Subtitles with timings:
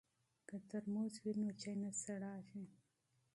[0.47, 1.89] که ترموز وي نو چای نه
[2.39, 2.79] یخیږي.